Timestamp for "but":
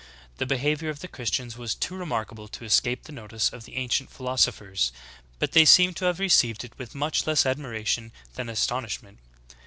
5.37-5.51